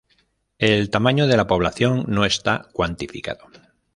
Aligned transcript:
El 0.57 0.89
tamaño 0.89 1.27
de 1.27 1.37
la 1.37 1.45
población 1.45 2.05
no 2.07 2.25
está 2.25 2.67
cuantificado. 2.73 3.43